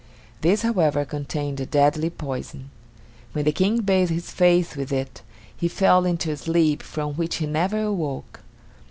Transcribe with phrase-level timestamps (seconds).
[0.41, 2.71] This, however, contained a deadly poison.
[3.33, 5.21] When the King bathed his face with it,
[5.55, 8.39] he fell into a sleep from which he never awoke.